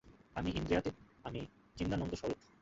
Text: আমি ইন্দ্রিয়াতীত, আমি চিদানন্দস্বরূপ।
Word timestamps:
আমি 0.35 0.49
ইন্দ্রিয়াতীত, 0.51 0.95
আমি 1.23 1.39
চিদানন্দস্বরূপ। 1.77 2.39